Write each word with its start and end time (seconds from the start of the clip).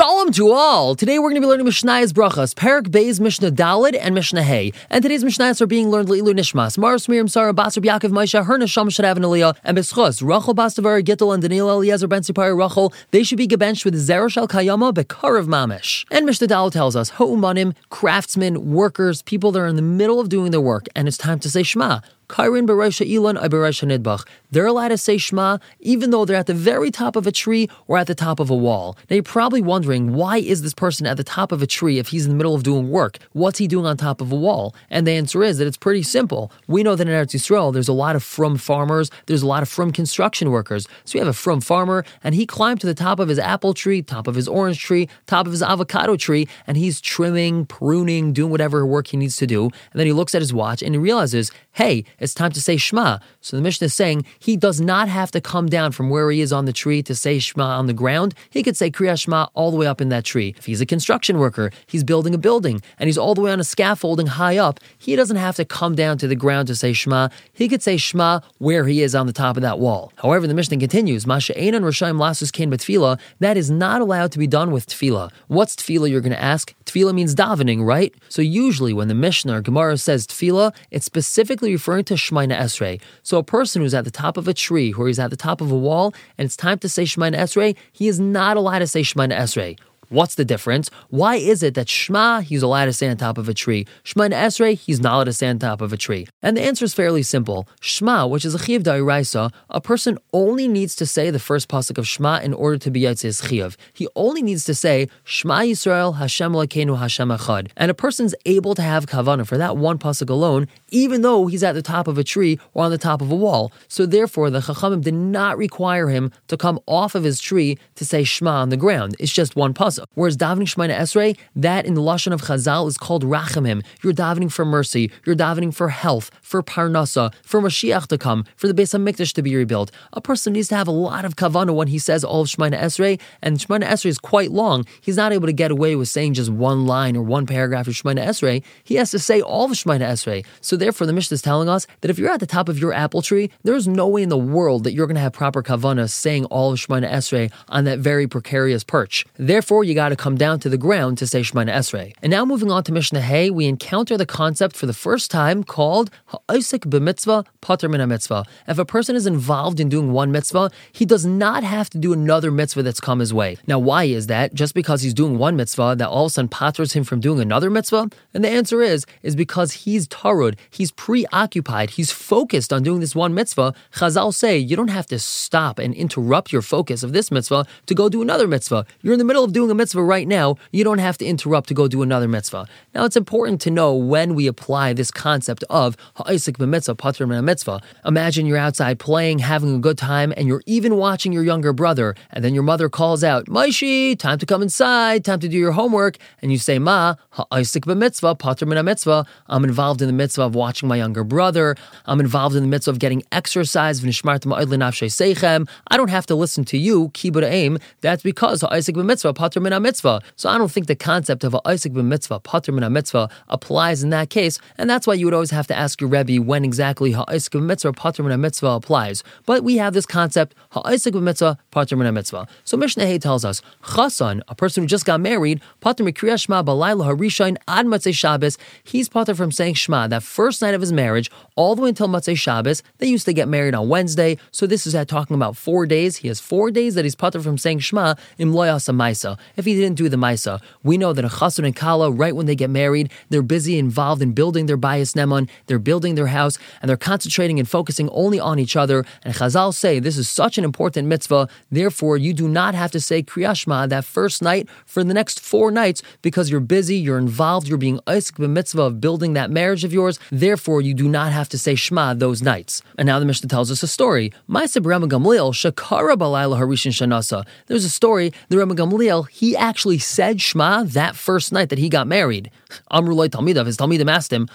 Shalom 0.00 0.32
to 0.32 0.50
all! 0.52 0.94
Today 0.94 1.18
we're 1.18 1.28
going 1.28 1.34
to 1.34 1.42
be 1.42 1.46
learning 1.46 1.66
Mishnah's 1.66 2.14
Brachas, 2.14 2.56
Perak 2.56 2.86
Beis, 2.86 3.20
Mishnah 3.20 3.50
Dalid, 3.50 3.94
and 4.00 4.14
Mishnah 4.14 4.42
Hay. 4.42 4.72
And 4.88 5.02
today's 5.02 5.22
Mishnahs 5.22 5.60
are 5.60 5.66
being 5.66 5.90
learned 5.90 6.08
Leilu 6.08 6.32
Nishmas, 6.32 6.78
Maris 6.78 7.06
Miriam 7.06 7.28
Sarah, 7.28 7.52
Basar 7.52 7.84
Yaakov 7.84 8.10
Maisha, 8.10 8.42
Herna 8.42 8.66
Sham 8.66 8.88
Shadav 8.88 9.16
and 9.16 9.26
Aliyah, 9.26 9.54
and 9.62 9.76
Beschus, 9.76 10.26
Rachel 10.26 10.54
Bastavar, 10.54 11.02
Gittel, 11.02 11.34
and 11.34 11.42
Daniel 11.42 11.68
Eliezer 11.68 12.08
Ben 12.08 12.22
Sipar 12.22 12.56
Rachel. 12.56 12.94
They 13.10 13.22
should 13.22 13.36
be 13.36 13.46
gebenched 13.46 13.84
with 13.84 13.94
Zeroshal 13.94 14.48
Kayama, 14.48 14.94
Bekar 14.94 15.38
of 15.38 15.48
Mamish. 15.48 16.06
And 16.10 16.24
Mishnah 16.24 16.48
Dalid 16.48 16.72
tells 16.72 16.96
us, 16.96 17.10
Ho'umanim, 17.10 17.74
craftsmen, 17.90 18.72
workers, 18.72 19.20
people 19.20 19.52
that 19.52 19.60
are 19.60 19.66
in 19.66 19.76
the 19.76 19.82
middle 19.82 20.18
of 20.18 20.30
doing 20.30 20.50
their 20.50 20.62
work, 20.62 20.86
and 20.96 21.08
it's 21.08 21.18
time 21.18 21.38
to 21.40 21.50
say 21.50 21.62
Shema. 21.62 22.00
Kairin 22.30 22.64
Baresha 22.64 23.04
Ilan 23.04 23.36
Ibaresha 23.42 23.90
Nidbach. 23.90 24.24
They're 24.52 24.66
allowed 24.66 24.88
to 24.88 24.98
say 24.98 25.18
Shema 25.18 25.58
even 25.80 26.10
though 26.10 26.24
they're 26.24 26.36
at 26.36 26.46
the 26.46 26.54
very 26.54 26.92
top 26.92 27.16
of 27.16 27.26
a 27.26 27.32
tree 27.32 27.68
or 27.88 27.98
at 27.98 28.06
the 28.06 28.14
top 28.14 28.38
of 28.38 28.50
a 28.50 28.54
wall. 28.54 28.96
Now 29.10 29.14
you're 29.14 29.24
probably 29.24 29.60
wondering 29.60 30.14
why 30.14 30.38
is 30.38 30.62
this 30.62 30.72
person 30.72 31.08
at 31.08 31.16
the 31.16 31.24
top 31.24 31.50
of 31.50 31.60
a 31.60 31.66
tree 31.66 31.98
if 31.98 32.08
he's 32.08 32.26
in 32.26 32.30
the 32.30 32.36
middle 32.36 32.54
of 32.54 32.62
doing 32.62 32.88
work? 32.88 33.18
What's 33.32 33.58
he 33.58 33.66
doing 33.66 33.84
on 33.84 33.96
top 33.96 34.20
of 34.20 34.30
a 34.30 34.36
wall? 34.36 34.76
And 34.90 35.08
the 35.08 35.10
answer 35.12 35.42
is 35.42 35.58
that 35.58 35.66
it's 35.66 35.76
pretty 35.76 36.04
simple. 36.04 36.52
We 36.68 36.84
know 36.84 36.94
that 36.94 37.08
in 37.08 37.12
Eretz 37.12 37.34
Yisrael 37.34 37.72
there's 37.72 37.88
a 37.88 37.92
lot 37.92 38.14
of 38.14 38.22
from 38.22 38.56
farmers, 38.56 39.10
there's 39.26 39.42
a 39.42 39.48
lot 39.48 39.64
of 39.64 39.68
from 39.68 39.90
construction 39.90 40.52
workers. 40.52 40.86
So 41.04 41.16
we 41.16 41.18
have 41.18 41.28
a 41.28 41.32
from 41.32 41.60
farmer 41.60 42.04
and 42.22 42.36
he 42.36 42.46
climbed 42.46 42.80
to 42.82 42.86
the 42.86 42.94
top 42.94 43.18
of 43.18 43.26
his 43.28 43.40
apple 43.40 43.74
tree, 43.74 44.02
top 44.02 44.28
of 44.28 44.36
his 44.36 44.46
orange 44.46 44.78
tree, 44.78 45.08
top 45.26 45.46
of 45.46 45.52
his 45.52 45.64
avocado 45.64 46.14
tree, 46.16 46.46
and 46.68 46.76
he's 46.76 47.00
trimming, 47.00 47.66
pruning, 47.66 48.32
doing 48.32 48.52
whatever 48.52 48.86
work 48.86 49.08
he 49.08 49.16
needs 49.16 49.36
to 49.38 49.48
do. 49.48 49.64
And 49.64 49.98
then 49.98 50.06
he 50.06 50.12
looks 50.12 50.32
at 50.32 50.42
his 50.42 50.54
watch 50.54 50.80
and 50.80 50.94
he 50.94 50.98
realizes, 50.98 51.50
hey, 51.72 52.04
it's 52.20 52.34
time 52.34 52.52
to 52.52 52.60
say 52.60 52.76
Shema. 52.76 53.18
So 53.40 53.56
the 53.56 53.62
Mishnah 53.62 53.86
is 53.86 53.94
saying 53.94 54.24
he 54.38 54.56
does 54.56 54.80
not 54.80 55.08
have 55.08 55.30
to 55.32 55.40
come 55.40 55.68
down 55.68 55.92
from 55.92 56.10
where 56.10 56.30
he 56.30 56.40
is 56.40 56.52
on 56.52 56.66
the 56.66 56.72
tree 56.72 57.02
to 57.02 57.14
say 57.14 57.38
Shema 57.38 57.64
on 57.64 57.86
the 57.86 57.92
ground. 57.92 58.34
He 58.50 58.62
could 58.62 58.76
say 58.76 58.90
Kriya 58.90 59.20
Shema 59.20 59.46
all 59.54 59.70
the 59.70 59.76
way 59.76 59.86
up 59.86 60.00
in 60.00 60.10
that 60.10 60.24
tree. 60.24 60.54
If 60.58 60.66
he's 60.66 60.80
a 60.80 60.86
construction 60.86 61.38
worker, 61.38 61.70
he's 61.86 62.04
building 62.04 62.34
a 62.34 62.38
building, 62.38 62.82
and 62.98 63.08
he's 63.08 63.18
all 63.18 63.34
the 63.34 63.40
way 63.40 63.50
on 63.50 63.60
a 63.60 63.64
scaffolding 63.64 64.26
high 64.26 64.58
up, 64.58 64.78
he 64.98 65.16
doesn't 65.16 65.36
have 65.36 65.56
to 65.56 65.64
come 65.64 65.94
down 65.94 66.18
to 66.18 66.28
the 66.28 66.36
ground 66.36 66.68
to 66.68 66.76
say 66.76 66.92
Shema. 66.92 67.28
He 67.52 67.68
could 67.68 67.82
say 67.82 67.96
Shema 67.96 68.40
where 68.58 68.86
he 68.86 69.02
is 69.02 69.14
on 69.14 69.26
the 69.26 69.32
top 69.32 69.56
of 69.56 69.62
that 69.62 69.78
wall. 69.78 70.12
However, 70.16 70.46
the 70.46 70.54
Mishnah 70.54 70.76
continues, 70.76 71.26
Masha 71.26 71.54
Einan 71.54 71.82
Rashayim 71.82 72.18
Lasus 72.18 72.52
Kain 72.52 72.70
Tefillah, 72.70 73.18
that 73.38 73.56
is 73.56 73.70
not 73.70 74.00
allowed 74.00 74.32
to 74.32 74.38
be 74.38 74.46
done 74.46 74.70
with 74.70 74.86
Tefillah. 74.86 75.30
What's 75.48 75.74
Tefillah, 75.76 76.10
you're 76.10 76.20
going 76.20 76.32
to 76.32 76.42
ask? 76.42 76.74
Tefillah 76.84 77.14
means 77.14 77.34
davening, 77.34 77.84
right? 77.84 78.14
So 78.28 78.42
usually 78.42 78.92
when 78.92 79.08
the 79.08 79.14
Mishnah 79.14 79.56
or 79.56 79.60
Gemara 79.60 79.96
says 79.96 80.26
Tefillah, 80.26 80.74
it's 80.90 81.06
specifically 81.06 81.72
referring 81.72 82.04
to 82.04 82.09
Shemoneh 82.14 82.58
Esrei. 82.58 83.00
So 83.22 83.38
a 83.38 83.42
person 83.42 83.82
who's 83.82 83.94
at 83.94 84.04
the 84.04 84.10
top 84.10 84.36
of 84.36 84.48
a 84.48 84.54
tree 84.54 84.92
or 84.92 85.06
he's 85.06 85.18
at 85.18 85.30
the 85.30 85.36
top 85.36 85.60
of 85.60 85.70
a 85.70 85.76
wall 85.76 86.14
and 86.38 86.46
it's 86.46 86.56
time 86.56 86.78
to 86.80 86.88
say 86.88 87.04
Shemoneh 87.04 87.36
Esrei, 87.36 87.76
he 87.92 88.08
is 88.08 88.20
not 88.20 88.56
allowed 88.56 88.80
to 88.80 88.86
say 88.86 89.02
Shemoneh 89.02 89.36
Esrei. 89.36 89.78
What's 90.10 90.34
the 90.34 90.44
difference? 90.44 90.90
Why 91.10 91.36
is 91.36 91.62
it 91.62 91.74
that 91.74 91.88
Shema 91.88 92.40
he's 92.40 92.64
allowed 92.64 92.86
to 92.86 92.92
stand 92.92 93.12
on 93.12 93.16
top 93.16 93.38
of 93.38 93.48
a 93.48 93.54
tree? 93.54 93.86
Shema 94.02 94.24
and 94.24 94.34
Esrei 94.34 94.76
he's 94.76 94.98
not 94.98 95.14
allowed 95.14 95.24
to 95.24 95.32
stand 95.32 95.62
on 95.62 95.70
top 95.70 95.80
of 95.80 95.92
a 95.92 95.96
tree. 95.96 96.26
And 96.42 96.56
the 96.56 96.62
answer 96.62 96.84
is 96.84 96.92
fairly 96.92 97.22
simple. 97.22 97.68
Shema, 97.80 98.26
which 98.26 98.44
is 98.44 98.52
a 98.52 98.58
chiyav 98.58 98.82
da'iraisa, 98.82 99.52
a 99.68 99.80
person 99.80 100.18
only 100.32 100.66
needs 100.66 100.96
to 100.96 101.06
say 101.06 101.30
the 101.30 101.38
first 101.38 101.68
pasuk 101.68 101.96
of 101.96 102.08
Shema 102.08 102.40
in 102.40 102.52
order 102.52 102.76
to 102.78 102.90
be 102.90 103.02
yatzis 103.02 103.40
chiyav. 103.42 103.76
He 103.92 104.08
only 104.16 104.42
needs 104.42 104.64
to 104.64 104.74
say 104.74 105.08
Shema 105.22 105.60
Yisrael 105.60 106.16
Hashem 106.16 106.54
Elokeinu 106.54 106.98
Hashem 106.98 107.28
Echad. 107.28 107.70
And 107.76 107.88
a 107.88 107.94
person's 107.94 108.34
able 108.46 108.74
to 108.74 108.82
have 108.82 109.06
kavana 109.06 109.46
for 109.46 109.58
that 109.58 109.76
one 109.76 109.98
pasuk 109.98 110.28
alone, 110.28 110.66
even 110.88 111.22
though 111.22 111.46
he's 111.46 111.62
at 111.62 111.76
the 111.76 111.82
top 111.82 112.08
of 112.08 112.18
a 112.18 112.24
tree 112.24 112.58
or 112.74 112.82
on 112.82 112.90
the 112.90 112.98
top 112.98 113.22
of 113.22 113.30
a 113.30 113.36
wall. 113.36 113.70
So 113.86 114.06
therefore, 114.06 114.50
the 114.50 114.58
chachamim 114.58 115.02
did 115.02 115.14
not 115.14 115.56
require 115.56 116.08
him 116.08 116.32
to 116.48 116.56
come 116.56 116.80
off 116.86 117.14
of 117.14 117.22
his 117.22 117.38
tree 117.38 117.78
to 117.94 118.04
say 118.04 118.24
Shema 118.24 118.62
on 118.62 118.70
the 118.70 118.76
ground. 118.76 119.14
It's 119.20 119.32
just 119.32 119.54
one 119.54 119.72
pasuk. 119.72 119.99
Whereas 120.14 120.36
davening 120.36 120.62
Shemoneh 120.62 120.96
Esrei, 120.96 121.36
that 121.56 121.86
in 121.86 121.94
the 121.94 122.00
lashon 122.00 122.32
of 122.32 122.42
Chazal 122.42 122.88
is 122.88 122.96
called 122.96 123.24
rachamim. 123.24 123.84
You're 124.02 124.12
davening 124.12 124.50
for 124.52 124.64
mercy. 124.64 125.10
You're 125.24 125.36
davening 125.36 125.74
for 125.74 125.88
health, 125.88 126.30
for 126.42 126.62
parnasa, 126.62 127.32
for 127.42 127.60
Mashiach 127.60 128.06
to 128.08 128.18
come, 128.18 128.44
for 128.56 128.66
the 128.66 128.74
Beis 128.74 128.94
Hamikdash 128.94 129.32
to 129.34 129.42
be 129.42 129.56
rebuilt. 129.56 129.90
A 130.12 130.20
person 130.20 130.52
needs 130.52 130.68
to 130.68 130.76
have 130.76 130.88
a 130.88 130.92
lot 130.92 131.24
of 131.24 131.36
kavana 131.36 131.74
when 131.74 131.88
he 131.88 131.98
says 131.98 132.24
all 132.24 132.42
of 132.42 132.48
Shemoneh 132.48 132.80
Esrei, 132.80 133.20
and 133.42 133.58
Shemoneh 133.58 133.84
Esrei 133.84 134.06
is 134.06 134.18
quite 134.18 134.50
long. 134.50 134.84
He's 135.00 135.16
not 135.16 135.32
able 135.32 135.46
to 135.46 135.52
get 135.52 135.70
away 135.70 135.96
with 135.96 136.08
saying 136.08 136.34
just 136.34 136.50
one 136.50 136.86
line 136.86 137.16
or 137.16 137.22
one 137.22 137.46
paragraph 137.46 137.86
of 137.88 137.94
Shemoneh 137.94 138.26
Esrei. 138.26 138.62
He 138.84 138.96
has 138.96 139.10
to 139.10 139.18
say 139.18 139.40
all 139.40 139.66
of 139.66 139.72
Shemoneh 139.72 140.00
Esrei. 140.00 140.44
So 140.60 140.76
therefore, 140.76 141.06
the 141.06 141.12
Mishnah 141.12 141.36
is 141.36 141.42
telling 141.42 141.68
us 141.68 141.86
that 142.00 142.10
if 142.10 142.18
you're 142.18 142.30
at 142.30 142.40
the 142.40 142.46
top 142.46 142.68
of 142.68 142.78
your 142.78 142.92
apple 142.92 143.22
tree, 143.22 143.50
there 143.62 143.74
is 143.74 143.86
no 143.86 144.06
way 144.08 144.22
in 144.22 144.28
the 144.28 144.38
world 144.38 144.84
that 144.84 144.92
you're 144.92 145.06
going 145.06 145.14
to 145.14 145.20
have 145.20 145.32
proper 145.32 145.62
kavana 145.62 146.10
saying 146.10 146.44
all 146.46 146.72
of 146.72 146.78
Shemoneh 146.78 147.10
Esrei 147.10 147.52
on 147.68 147.84
that 147.84 147.98
very 147.98 148.26
precarious 148.26 148.84
perch. 148.84 149.24
Therefore, 149.36 149.84
you 149.90 149.94
got 149.94 150.10
to 150.10 150.16
come 150.16 150.36
down 150.36 150.60
to 150.60 150.68
the 150.68 150.78
ground 150.78 151.18
to 151.18 151.26
say 151.26 151.40
Shemoneh 151.40 151.74
Esrei. 151.74 152.14
And 152.22 152.30
now 152.30 152.44
moving 152.44 152.70
on 152.70 152.84
to 152.84 152.92
Mishnah 152.92 153.20
Hay, 153.20 153.50
we 153.50 153.66
encounter 153.66 154.16
the 154.16 154.24
concept 154.24 154.76
for 154.76 154.86
the 154.86 154.94
first 154.94 155.30
time 155.30 155.64
called 155.64 156.10
Ha'isik 156.26 156.86
b'mitzvah 156.86 157.44
pater 157.60 157.88
min 157.88 158.08
mitzvah. 158.08 158.44
If 158.68 158.78
a 158.78 158.84
person 158.84 159.16
is 159.16 159.26
involved 159.26 159.80
in 159.80 159.88
doing 159.88 160.12
one 160.12 160.30
mitzvah, 160.32 160.70
he 160.92 161.04
does 161.04 161.26
not 161.26 161.64
have 161.64 161.90
to 161.90 161.98
do 161.98 162.12
another 162.12 162.50
mitzvah 162.50 162.82
that's 162.82 163.00
come 163.00 163.18
his 163.18 163.34
way. 163.34 163.58
Now, 163.66 163.78
why 163.78 164.04
is 164.04 164.28
that? 164.28 164.54
Just 164.54 164.74
because 164.74 165.02
he's 165.02 165.12
doing 165.12 165.38
one 165.38 165.56
mitzvah, 165.56 165.96
that 165.98 166.08
all 166.08 166.26
of 166.26 166.30
a 166.30 166.34
sudden 166.34 166.48
paters 166.48 166.92
him 166.92 167.04
from 167.04 167.20
doing 167.20 167.40
another 167.40 167.68
mitzvah? 167.68 168.08
And 168.32 168.44
the 168.44 168.48
answer 168.48 168.80
is, 168.80 169.04
is 169.22 169.34
because 169.34 169.72
he's 169.72 170.06
tarud, 170.06 170.56
he's 170.70 170.92
preoccupied, 170.92 171.90
he's 171.90 172.12
focused 172.12 172.72
on 172.72 172.84
doing 172.84 173.00
this 173.00 173.14
one 173.14 173.34
mitzvah. 173.34 173.74
Chazal 173.94 174.32
say 174.32 174.56
you 174.56 174.76
don't 174.76 174.88
have 174.88 175.06
to 175.06 175.18
stop 175.18 175.78
and 175.80 175.92
interrupt 175.94 176.52
your 176.52 176.62
focus 176.62 177.02
of 177.02 177.12
this 177.12 177.30
mitzvah 177.30 177.66
to 177.86 177.94
go 177.94 178.08
do 178.08 178.22
another 178.22 178.46
mitzvah. 178.46 178.86
You're 179.02 179.14
in 179.14 179.18
the 179.18 179.24
middle 179.24 179.44
of 179.44 179.52
doing 179.52 179.70
a 179.70 179.74
mitzvah 179.80 180.02
right 180.02 180.28
now, 180.28 180.56
you 180.72 180.84
don't 180.84 180.98
have 180.98 181.16
to 181.16 181.24
interrupt 181.24 181.68
to 181.68 181.74
go 181.74 181.88
do 181.88 182.02
another 182.02 182.28
mitzvah. 182.28 182.66
Now, 182.94 183.06
it's 183.06 183.16
important 183.16 183.62
to 183.62 183.70
know 183.70 183.94
when 183.94 184.34
we 184.34 184.46
apply 184.46 184.92
this 184.92 185.10
concept 185.10 185.64
of 185.70 185.96
ha'isik 186.16 186.58
b'mitzvah, 186.58 186.96
patr 186.96 187.24
mitzvah. 187.42 187.80
Imagine 188.04 188.44
you're 188.44 188.58
outside 188.58 188.98
playing, 188.98 189.38
having 189.38 189.74
a 189.74 189.78
good 189.78 189.96
time, 189.96 190.34
and 190.36 190.46
you're 190.46 190.62
even 190.66 190.96
watching 190.96 191.32
your 191.32 191.44
younger 191.44 191.72
brother, 191.72 192.14
and 192.28 192.44
then 192.44 192.52
your 192.52 192.62
mother 192.62 192.90
calls 192.90 193.24
out, 193.24 193.46
Maishi, 193.46 194.18
time 194.18 194.38
to 194.38 194.44
come 194.44 194.60
inside, 194.60 195.24
time 195.24 195.40
to 195.40 195.48
do 195.48 195.56
your 195.56 195.72
homework, 195.72 196.18
and 196.42 196.52
you 196.52 196.58
say, 196.58 196.78
Ma, 196.78 197.14
ha'isik 197.30 197.84
b'mitzvah, 197.86 198.38
patr 198.38 198.84
mitzvah. 198.84 199.24
I'm 199.46 199.64
involved 199.64 200.02
in 200.02 200.08
the 200.08 200.12
mitzvah 200.12 200.42
of 200.42 200.54
watching 200.54 200.90
my 200.90 200.96
younger 200.96 201.24
brother. 201.24 201.74
I'm 202.04 202.20
involved 202.20 202.54
in 202.54 202.62
the 202.62 202.68
mitzvah 202.68 202.90
of 202.90 202.98
getting 202.98 203.22
exercise. 203.32 204.04
I 204.04 205.96
don't 205.96 206.10
have 206.10 206.26
to 206.26 206.34
listen 206.34 206.64
to 206.66 206.76
you, 206.76 207.08
kibud 207.10 207.44
aim. 207.48 207.78
That's 208.02 208.22
because 208.22 208.60
ha'isik 208.60 208.94
b'mitzvah, 208.94 209.34
patr 209.34 209.69
min 209.70 209.82
mitzvah. 209.82 210.20
So 210.36 210.48
I 210.48 210.58
don't 210.58 210.70
think 210.70 210.86
the 210.86 210.96
concept 210.96 211.44
of 211.44 211.54
a 211.54 211.60
Isaac 211.66 211.92
mitzvah, 211.92 212.40
pater 212.40 212.72
min 212.72 212.92
mitzvah, 212.92 213.28
applies 213.48 214.02
in 214.02 214.10
that 214.10 214.30
case, 214.30 214.58
and 214.78 214.88
that's 214.88 215.06
why 215.06 215.14
you 215.14 215.26
would 215.26 215.34
always 215.34 215.50
have 215.50 215.66
to 215.68 215.76
ask 215.76 216.00
your 216.00 216.10
Rebbe 216.10 216.42
when 216.42 216.64
exactly 216.64 217.12
ha'isik 217.12 217.60
mitzvah, 217.60 217.92
pater 217.92 218.22
min 218.22 218.40
mitzvah 218.40 218.68
applies. 218.68 219.22
But 219.46 219.64
we 219.64 219.76
have 219.76 219.94
this 219.94 220.06
concept 220.06 220.54
ha'isik 220.72 221.20
mitzvah, 221.20 221.58
pater 221.70 221.96
mitzvah. 221.96 222.46
So 222.64 222.76
Mishnah 222.76 223.06
Hay 223.06 223.18
tells 223.18 223.44
us 223.44 223.62
chasan, 223.82 224.42
a 224.48 224.54
person 224.54 224.82
who 224.82 224.86
just 224.86 225.04
got 225.04 225.20
married, 225.20 225.60
pater 225.80 226.04
mikriya 226.04 226.34
shma 226.34 226.64
balayla 226.64 227.14
harishain 227.14 227.56
ad 227.66 227.86
motzei 227.86 228.14
Shabbos, 228.14 228.58
he's 228.84 229.08
pater 229.08 229.34
from 229.34 229.50
saying 229.50 229.74
shma 229.74 230.08
that 230.10 230.22
first 230.22 230.62
night 230.62 230.74
of 230.74 230.80
his 230.80 230.92
marriage 230.92 231.30
all 231.56 231.74
the 231.74 231.82
way 231.82 231.88
until 231.88 232.08
motzei 232.08 232.36
Shabbos. 232.36 232.82
They 232.98 233.06
used 233.06 233.26
to 233.26 233.32
get 233.32 233.48
married 233.48 233.74
on 233.74 233.88
Wednesday, 233.88 234.38
so 234.50 234.66
this 234.66 234.86
is 234.86 234.94
talking 235.06 235.34
about 235.34 235.56
four 235.56 235.86
days. 235.86 236.16
He 236.16 236.28
has 236.28 236.40
four 236.40 236.70
days 236.70 236.94
that 236.94 237.04
he's 237.04 237.14
pater 237.14 237.40
from 237.40 237.58
saying 237.58 237.80
shma 237.80 238.18
im 238.38 238.52
loyasa 238.52 238.94
maisa. 238.94 239.38
If 239.56 239.64
he 239.64 239.74
didn't 239.74 239.96
do 239.96 240.08
the 240.08 240.16
Maisa. 240.16 240.60
We 240.82 240.98
know 240.98 241.12
that 241.12 241.24
a 241.24 241.28
chassan 241.28 241.64
and 241.64 241.74
kala, 241.74 242.10
right 242.10 242.34
when 242.36 242.46
they 242.46 242.54
get 242.54 242.70
married, 242.70 243.10
they're 243.30 243.42
busy 243.42 243.78
involved 243.78 244.22
in 244.22 244.32
building 244.32 244.66
their 244.66 244.78
bayis 244.78 245.14
neman, 245.14 245.48
they're 245.66 245.78
building 245.78 246.14
their 246.14 246.28
house, 246.28 246.58
and 246.80 246.88
they're 246.88 246.96
concentrating 246.96 247.58
and 247.58 247.68
focusing 247.68 248.08
only 248.10 248.38
on 248.38 248.58
each 248.58 248.76
other. 248.76 249.04
And 249.22 249.34
Chazal 249.34 249.74
say 249.74 249.98
this 249.98 250.18
is 250.18 250.28
such 250.28 250.58
an 250.58 250.64
important 250.64 251.08
mitzvah, 251.08 251.48
therefore 251.70 252.16
you 252.16 252.32
do 252.32 252.48
not 252.48 252.74
have 252.74 252.90
to 252.90 253.00
say 253.00 253.22
kriyashma 253.22 253.88
that 253.88 254.04
first 254.04 254.42
night 254.42 254.68
for 254.86 255.02
the 255.04 255.14
next 255.14 255.40
four 255.40 255.70
nights 255.70 256.02
because 256.22 256.50
you're 256.50 256.60
busy, 256.60 256.96
you're 256.96 257.18
involved, 257.18 257.68
you're 257.68 257.78
being 257.78 258.00
isaac 258.06 258.38
mitzvah 258.38 258.82
of 258.82 259.00
building 259.00 259.32
that 259.34 259.50
marriage 259.50 259.84
of 259.84 259.92
yours. 259.92 260.18
Therefore, 260.30 260.80
you 260.80 260.94
do 260.94 261.08
not 261.08 261.32
have 261.32 261.48
to 261.50 261.58
say 261.58 261.74
shma 261.74 262.18
those 262.18 262.42
nights. 262.42 262.82
And 262.98 263.06
now 263.06 263.18
the 263.18 263.24
Mishnah 263.24 263.48
tells 263.48 263.70
us 263.70 263.82
a 263.82 263.88
story. 263.88 264.32
Ma'aseh 264.48 264.80
shakara 264.80 266.16
balayla. 266.16 267.46
There's 267.66 267.84
a 267.84 267.90
story. 267.90 268.32
The 268.48 268.56
Rabban 268.56 268.76
Gamliel 268.76 269.28
he 269.28 269.56
actually 269.56 269.98
said 269.98 270.40
Shema 270.40 270.84
that 270.84 271.16
first 271.16 271.52
night 271.52 271.68
that 271.70 271.78
he 271.78 271.88
got 271.88 272.06
married. 272.06 272.50
Amrulai 272.92 273.28
Talmidav, 273.28 273.66
his 273.66 273.76
Talmidim 273.76 274.10
asked 274.10 274.32
him, 274.32 274.48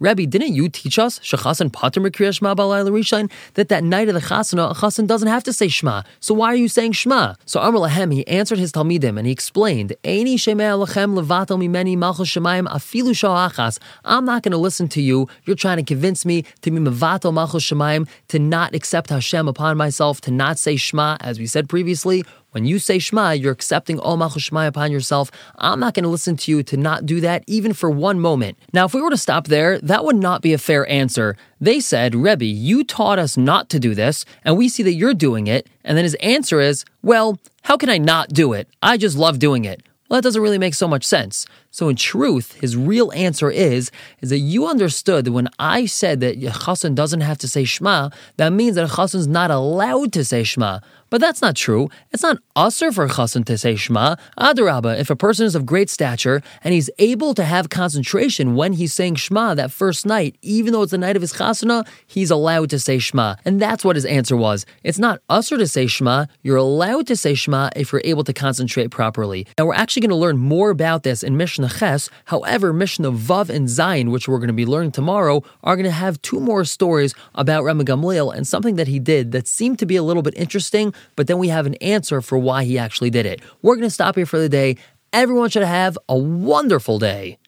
Rabbi, 0.00 0.24
didn't 0.24 0.54
you 0.54 0.68
teach 0.68 0.98
us 0.98 1.18
Shechasan 1.20 1.72
Pater 1.72 2.00
Shema 2.32 2.54
Rishain 2.54 3.30
that 3.54 3.68
that 3.68 3.84
night 3.84 4.08
of 4.08 4.14
the 4.14 4.20
Chasana, 4.20 4.70
a 4.70 4.74
Chasan 4.74 5.06
doesn't 5.06 5.28
have 5.28 5.44
to 5.44 5.52
say 5.58 5.68
Shema. 5.68 6.02
So 6.20 6.32
why 6.34 6.46
are 6.46 6.56
you 6.56 6.68
saying 6.68 6.92
Shema? 6.92 7.34
So 7.44 7.60
Amr 7.60 7.80
Lahem, 7.80 8.12
he 8.12 8.26
answered 8.26 8.58
his 8.58 8.72
Talmidim 8.72 9.18
and 9.18 9.26
he 9.26 9.32
explained, 9.32 9.94
Eini 10.04 10.34
Lachem 10.34 11.20
Levatel 11.20 11.58
Mimeni 11.58 11.96
Malchus 11.96 12.28
Shemayim 12.28 12.66
Afilu 12.68 13.10
Sha'achas. 13.10 13.78
I'm 14.04 14.24
not 14.24 14.42
going 14.42 14.52
to 14.52 14.58
listen 14.58 14.88
to 14.88 15.02
you. 15.02 15.28
You're 15.44 15.56
trying 15.56 15.78
to 15.78 15.82
convince 15.82 16.24
me 16.24 16.42
to 16.62 16.70
be 16.70 16.78
Mevatel 16.78 17.34
Malchus 17.34 17.64
Shemayim, 17.64 18.08
to 18.28 18.38
not 18.38 18.74
accept 18.74 19.10
Hashem 19.10 19.48
upon 19.48 19.76
myself, 19.76 20.20
to 20.22 20.30
not 20.30 20.58
say 20.58 20.76
Shema, 20.76 21.16
as 21.20 21.38
we 21.38 21.46
said 21.46 21.68
previously. 21.68 22.24
When 22.52 22.64
you 22.64 22.78
say 22.78 22.98
Shema, 22.98 23.32
you're 23.32 23.52
accepting 23.52 24.00
Ol 24.00 24.16
Malchus 24.16 24.44
Shema 24.44 24.66
upon 24.66 24.90
yourself. 24.90 25.30
I'm 25.56 25.80
not 25.80 25.92
going 25.92 26.04
to 26.04 26.08
listen 26.08 26.36
to 26.38 26.50
you 26.50 26.62
to 26.62 26.78
not 26.78 27.04
do 27.04 27.20
that 27.20 27.44
even 27.46 27.74
for 27.74 27.90
one 27.90 28.20
moment. 28.20 28.58
Now, 28.72 28.86
if 28.86 28.94
we 28.94 29.02
were 29.02 29.10
to 29.10 29.18
stop 29.18 29.48
there, 29.48 29.78
that 29.80 30.02
would 30.04 30.16
not 30.16 30.40
be 30.40 30.54
a 30.54 30.58
fair 30.58 30.88
answer. 30.88 31.36
They 31.60 31.78
said, 31.78 32.14
Rebbe, 32.14 32.46
you 32.46 32.84
taught 32.84 33.18
us 33.18 33.36
not 33.36 33.68
to 33.68 33.78
do 33.78 33.94
this, 33.94 34.24
and 34.44 34.56
we 34.56 34.70
see 34.70 34.82
that 34.84 34.94
you're 34.94 35.12
doing 35.12 35.46
it. 35.46 35.68
And 35.84 35.96
then 35.96 36.04
his 36.04 36.14
answer 36.16 36.58
is, 36.58 36.86
well, 37.02 37.38
how 37.62 37.76
can 37.76 37.90
I 37.90 37.98
not 37.98 38.30
do 38.30 38.54
it? 38.54 38.66
I 38.82 38.96
just 38.96 39.18
love 39.18 39.38
doing 39.38 39.66
it. 39.66 39.82
Well, 40.08 40.16
that 40.16 40.22
doesn't 40.22 40.40
really 40.40 40.56
make 40.56 40.72
so 40.72 40.88
much 40.88 41.04
sense. 41.04 41.44
So 41.70 41.88
in 41.88 41.96
truth, 41.96 42.54
his 42.60 42.76
real 42.76 43.12
answer 43.12 43.50
is, 43.50 43.90
is 44.20 44.30
that 44.30 44.38
you 44.38 44.66
understood 44.66 45.26
that 45.26 45.32
when 45.32 45.48
I 45.58 45.86
said 45.86 46.20
that 46.20 46.40
Chassan 46.40 46.94
doesn't 46.94 47.20
have 47.20 47.38
to 47.38 47.48
say 47.48 47.64
Shema, 47.64 48.10
that 48.36 48.52
means 48.52 48.76
that 48.76 48.88
Chassan's 48.88 49.26
not 49.26 49.50
allowed 49.50 50.12
to 50.14 50.24
say 50.24 50.42
Shema. 50.42 50.80
But 51.10 51.20
that's 51.20 51.40
not 51.40 51.56
true. 51.56 51.88
It's 52.12 52.22
not 52.22 52.38
usher 52.54 52.92
for 52.92 53.08
chassan 53.08 53.44
to 53.46 53.56
say 53.56 53.76
Shema. 53.76 54.16
Adarabba, 54.38 54.98
if 54.98 55.08
a 55.08 55.16
person 55.16 55.46
is 55.46 55.54
of 55.54 55.64
great 55.64 55.88
stature 55.88 56.42
and 56.62 56.74
he's 56.74 56.90
able 56.98 57.34
to 57.34 57.44
have 57.44 57.70
concentration 57.70 58.54
when 58.54 58.74
he's 58.74 58.92
saying 58.92 59.14
Shema 59.14 59.54
that 59.54 59.70
first 59.70 60.04
night, 60.04 60.36
even 60.42 60.72
though 60.72 60.82
it's 60.82 60.90
the 60.90 60.98
night 60.98 61.16
of 61.16 61.22
his 61.22 61.32
chasana, 61.32 61.86
he's 62.06 62.30
allowed 62.30 62.68
to 62.70 62.78
say 62.78 62.98
Shema. 62.98 63.36
And 63.44 63.60
that's 63.60 63.84
what 63.84 63.96
his 63.96 64.04
answer 64.04 64.36
was. 64.36 64.66
It's 64.84 64.98
not 64.98 65.20
usher 65.30 65.56
to 65.56 65.66
say 65.66 65.86
Shema. 65.86 66.26
You're 66.42 66.56
allowed 66.56 67.06
to 67.06 67.16
say 67.16 67.34
Shema 67.34 67.70
if 67.74 67.90
you're 67.90 68.02
able 68.04 68.24
to 68.24 68.34
concentrate 68.34 68.90
properly. 68.90 69.46
Now 69.56 69.66
we're 69.66 69.74
actually 69.74 70.02
going 70.02 70.10
to 70.10 70.16
learn 70.16 70.36
more 70.36 70.70
about 70.70 71.04
this 71.04 71.22
in 71.22 71.36
Mishnah 71.36 71.57
Ches. 71.66 72.10
However, 72.26 72.72
Mishnah 72.72 73.10
Vav 73.10 73.48
and 73.48 73.66
Zayin, 73.66 74.10
which 74.12 74.28
we're 74.28 74.38
going 74.38 74.48
to 74.48 74.52
be 74.52 74.66
learning 74.66 74.92
tomorrow, 74.92 75.42
are 75.64 75.74
going 75.74 75.84
to 75.84 75.90
have 75.90 76.22
two 76.22 76.38
more 76.38 76.64
stories 76.64 77.14
about 77.34 77.64
Rabban 77.64 77.82
Gamliel 77.82 78.32
and 78.32 78.46
something 78.46 78.76
that 78.76 78.86
he 78.86 79.00
did 79.00 79.32
that 79.32 79.48
seemed 79.48 79.80
to 79.80 79.86
be 79.86 79.96
a 79.96 80.02
little 80.02 80.22
bit 80.22 80.34
interesting 80.36 80.94
but 81.16 81.26
then 81.26 81.38
we 81.38 81.48
have 81.48 81.66
an 81.66 81.74
answer 81.76 82.20
for 82.20 82.38
why 82.38 82.64
he 82.64 82.78
actually 82.78 83.10
did 83.10 83.26
it. 83.26 83.40
We're 83.62 83.74
going 83.74 83.86
to 83.86 83.90
stop 83.90 84.16
here 84.16 84.26
for 84.26 84.38
the 84.38 84.48
day. 84.48 84.76
Everyone 85.12 85.48
should 85.50 85.64
have 85.64 85.98
a 86.08 86.16
wonderful 86.16 86.98
day. 86.98 87.38